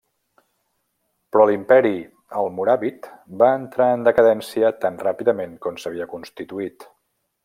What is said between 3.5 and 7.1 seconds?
entrar en decadència tan ràpidament com s'havia constituït.